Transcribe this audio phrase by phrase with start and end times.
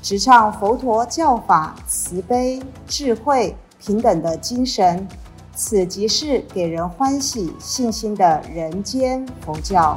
[0.00, 5.06] 直唱佛陀教法慈悲、智慧、平等的精神。
[5.52, 9.96] 此即是给人欢喜、信心的人间佛教。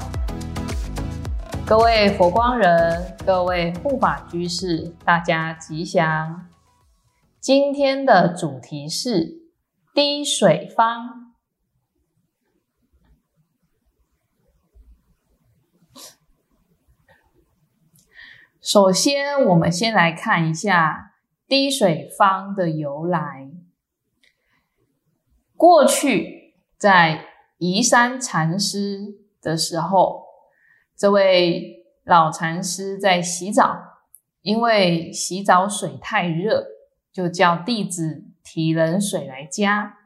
[1.68, 6.48] 各位佛光人，各位护法居士，大家吉祥。
[7.40, 9.40] 今天的主题是
[9.94, 11.21] 滴水方。
[18.62, 21.14] 首先，我们先来看一下
[21.48, 23.50] 滴水方的由来。
[25.58, 27.26] 过去在
[27.58, 30.26] 移山禅师的时候，
[30.96, 33.80] 这位老禅师在洗澡，
[34.44, 36.68] 因为洗澡水太热，
[37.12, 39.98] 就叫弟子提冷水来加。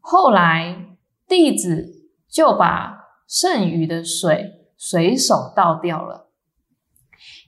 [0.00, 0.96] 后来
[1.28, 6.23] 弟子就把剩余的水随手倒掉了。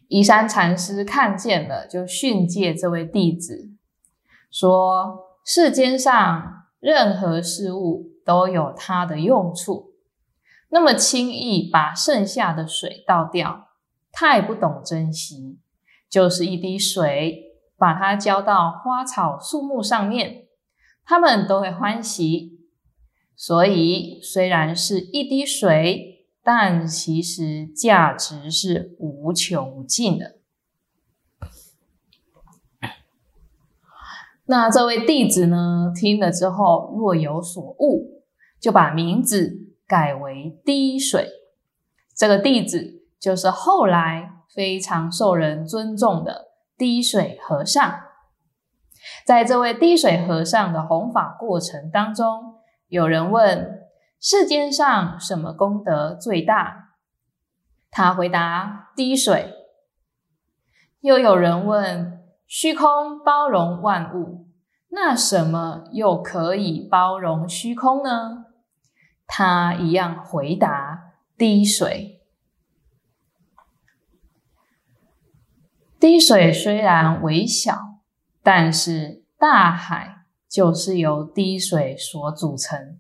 [0.09, 3.71] 移山禅师看见了，就训诫这位弟子
[4.51, 9.95] 说：“世间上。”任何事物都有它的用处，
[10.69, 13.71] 那么轻易把剩下的水倒掉，
[14.13, 15.59] 太不懂珍惜。
[16.09, 20.45] 就是一滴水，把它浇到花草树木上面，
[21.05, 22.61] 它们都会欢喜。
[23.35, 26.16] 所以，虽然是一滴水，
[26.47, 30.37] 但其实价值是无穷无尽的。
[34.45, 38.23] 那这位弟子呢，听了之后若有所悟，
[38.61, 41.29] 就把名字改为滴水。
[42.15, 47.99] 这个弟子就是后来非常受人尊重的滴水和尚。
[49.27, 53.86] 在这位滴水和尚的弘法过程当中，有人问
[54.29, 56.97] 世间上什么功德最大？
[57.93, 59.55] 他回答：滴水。
[60.99, 62.25] 又有人问。
[62.45, 64.49] 虚空包容万物，
[64.89, 68.47] 那什么又可以包容虚空呢？
[69.29, 72.21] 他一样回答：滴水。
[76.01, 78.01] 滴水虽然微小，
[78.43, 82.99] 但是大海就是由滴水所组成。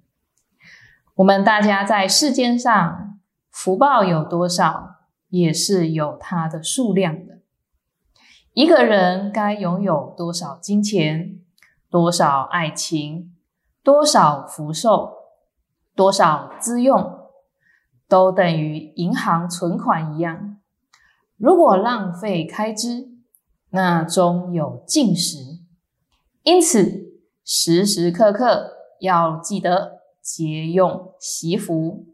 [1.16, 3.18] 我们大家在世间上
[3.50, 4.96] 福报有多少，
[5.30, 7.38] 也是有它的数量的。
[8.52, 11.40] 一个人该拥有多少金钱、
[11.88, 13.34] 多少爱情、
[13.82, 15.10] 多少福寿、
[15.94, 17.18] 多少资用，
[18.06, 20.58] 都等于银行存款一样。
[21.38, 23.08] 如果浪费开支，
[23.70, 25.38] 那终有尽时。
[26.42, 29.95] 因此，时时刻刻要记得
[30.26, 32.08] 节用惜福，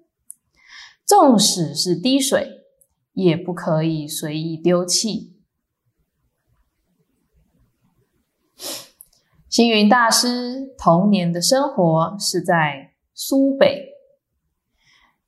[1.06, 2.66] 纵使是滴水，
[3.14, 5.38] 也不可以随意丢弃。
[9.48, 13.94] 星云大师童年的生活是在苏北。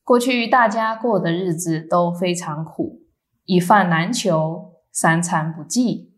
[0.03, 3.01] 过去大家过的日子都非常苦，
[3.47, 6.13] 一饭难求，三餐不济，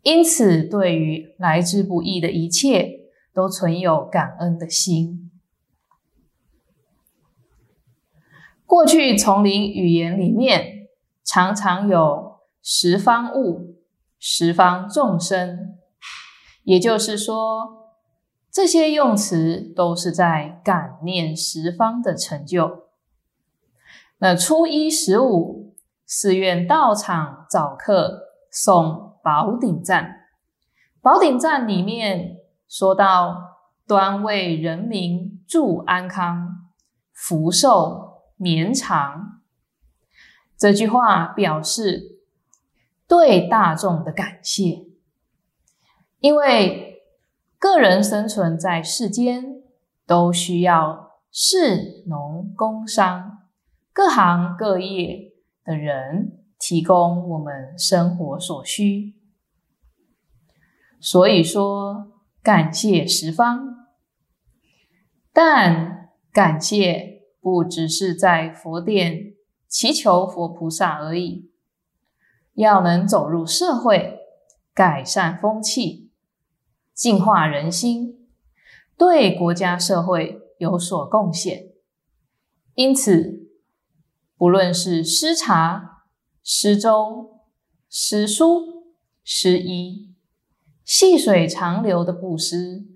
[0.00, 5.31] 因此对于来之不易的一切，都存有感恩的心。
[8.72, 10.88] 过去丛林语言里面
[11.22, 13.76] 常常有十方物、
[14.18, 15.76] 十方众生。
[16.64, 17.90] 也就是说，
[18.50, 22.84] 这些用词都是在感念十方的成就。
[24.16, 25.74] 那初一十五，
[26.06, 30.28] 寺院道场早课诵宝顶赞。
[31.02, 36.70] 宝顶赞里面说到：“端为人民祝安康，
[37.12, 38.11] 福寿
[38.42, 39.40] 绵长。”
[40.58, 42.18] 这句话表示
[43.08, 44.86] 对大众的感谢。
[46.20, 47.02] 因为
[47.58, 49.62] 个人生存在世间，
[50.06, 53.48] 都需要士农工商
[53.92, 55.32] 各行各业
[55.64, 59.14] 的人提供我们生活所需，
[61.00, 62.12] 所以说
[62.42, 63.88] 感谢十方。
[65.32, 69.34] 但感谢不只是在佛殿
[69.68, 71.50] 祈求佛菩萨而已，
[72.54, 74.20] 要能走入社会。
[74.74, 76.10] 改善风气、
[76.94, 78.26] 净化人心，
[78.96, 81.72] 对国家社会有所贡献。
[82.74, 83.50] 因此，
[84.38, 86.04] 不论是施茶、
[86.42, 87.40] 施粥、
[87.90, 90.14] 施书、施衣，
[90.86, 92.86] 细水长流的布施，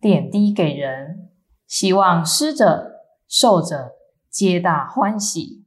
[0.00, 1.32] 点滴给人，
[1.66, 2.93] 希望施者、
[3.36, 3.96] 受者
[4.30, 5.64] 皆大欢喜，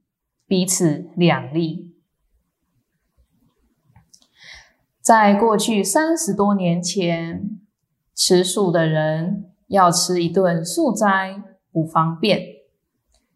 [0.48, 1.94] 彼此两利。
[5.02, 7.60] 在过去三十多年前，
[8.16, 12.40] 吃素的人要吃一顿素斋不方便。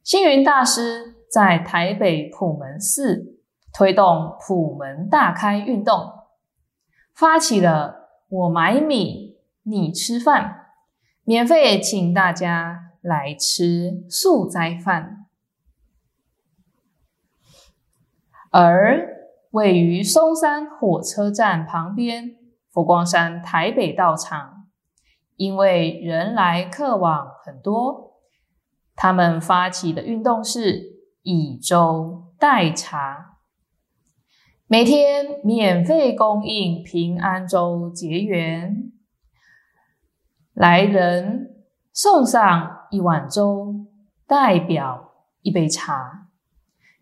[0.02, 3.38] 星云大师在台北普门寺
[3.74, 6.10] 推动普门大开运动，
[7.14, 10.68] 发起了“我买米，你吃饭”，
[11.26, 15.26] 免费请大家来吃素斋饭，
[18.50, 19.20] 而。
[19.52, 22.38] 位于松山火车站旁边，
[22.70, 24.70] 佛光山台北道场，
[25.36, 28.14] 因为人来客往很多，
[28.96, 33.40] 他们发起的运动是以粥代茶，
[34.68, 38.90] 每天免费供应平安粥结缘，
[40.54, 41.51] 来人
[41.94, 43.88] 送上一碗粥，
[44.26, 46.28] 代表一杯茶，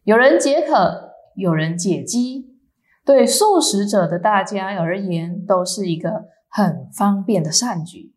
[0.03, 1.09] 有人解渴。
[1.35, 2.57] 有人解饥，
[3.05, 8.13] 对素食者的大家而言，都是一个很方便的善举。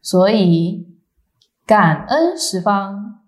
[0.00, 0.96] 所以，
[1.66, 3.26] 感恩十方，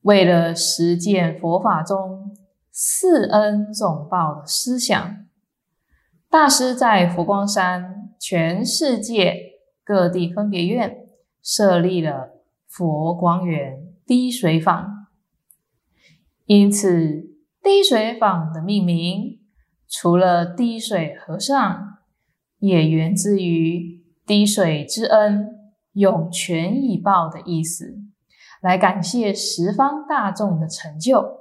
[0.00, 2.34] 为了实践佛法中
[2.70, 5.26] 四恩总报的思想，
[6.30, 9.55] 大师在佛光山全世界
[9.86, 11.06] 各地分别院
[11.40, 15.06] 设立了佛光园滴水坊。
[16.46, 19.38] 因此，滴水坊的命名，
[19.88, 21.98] 除了滴水和尚，
[22.58, 25.46] 也源自于滴水之恩
[25.92, 27.96] 涌泉以报的意思，
[28.60, 31.38] 来感谢十方大众的成就。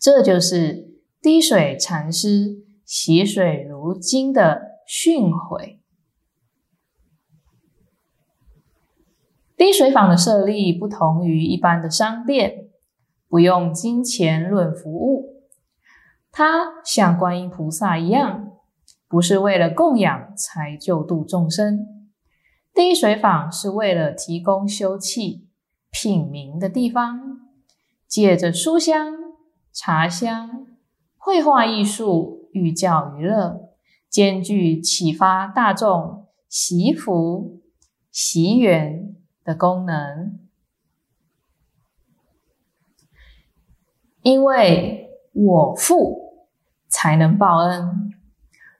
[0.00, 5.77] 这就是滴水禅师洗水如金的训诲。
[9.58, 12.64] 滴水坊的设立不同于一般的商店。
[13.30, 15.42] 不用金钱论服务，
[16.32, 18.52] 它像观音菩萨一样，
[19.06, 21.86] 不是为了供养才救度众生。
[22.72, 25.42] 滴水坊是为了提供休憩、
[25.90, 27.20] 品茗的地方，
[28.06, 29.12] 借着书香、
[29.74, 30.66] 茶香、
[31.18, 33.60] 绘画艺术、寓教于乐，
[34.08, 37.60] 兼具启发大众、习福、
[38.10, 39.14] 习缘
[39.48, 40.38] 的功能。
[44.20, 46.44] 因为我富
[46.86, 48.12] 才能报恩，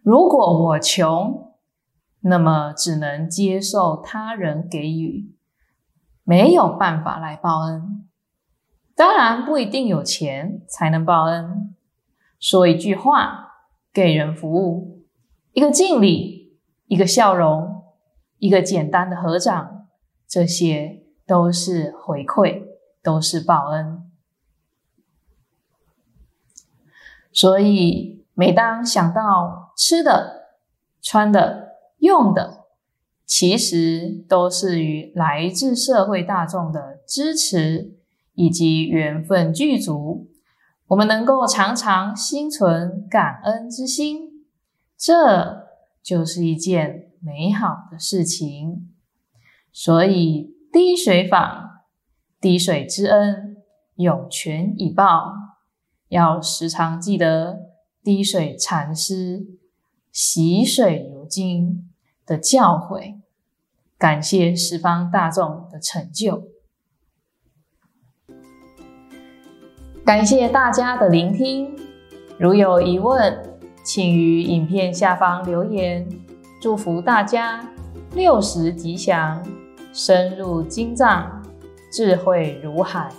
[0.02, 1.54] 如果我穷，
[2.20, 5.34] 那么只能接受他人给予，
[6.22, 8.06] 没有办法来报恩。
[8.94, 11.74] 当然不一定有钱才能报恩。
[12.38, 13.52] 说一句话，
[13.90, 15.06] 给人服务，
[15.52, 17.84] 一个敬礼，一个笑容，
[18.38, 19.77] 一个简单的合掌，
[20.28, 22.62] 这些都是回馈，
[23.02, 24.04] 都是报恩。
[27.32, 30.48] 所以，每当想到吃的、
[31.00, 32.64] 穿的、用的，
[33.24, 37.94] 其实都是与来自社会大众的支持
[38.34, 40.28] 以及缘分具足，
[40.88, 44.46] 我们能够常常心存感恩之心，
[44.96, 45.68] 这
[46.02, 48.87] 就是一件美好的事情。
[49.72, 51.82] 所以，滴水坊，
[52.40, 53.56] 滴水之恩，
[53.96, 55.34] 涌泉以报。
[56.08, 57.58] 要时常记得
[58.02, 59.46] 滴水禅师
[60.10, 61.90] 洗水如金
[62.24, 63.20] 的教诲，
[63.98, 66.44] 感谢十方大众的成就，
[70.04, 71.76] 感谢大家的聆听。
[72.38, 76.08] 如有疑问，请于影片下方留言。
[76.60, 77.68] 祝福大家
[78.14, 79.46] 六十吉祥，
[80.00, 81.42] 深入经藏，
[81.90, 83.10] 智慧如海。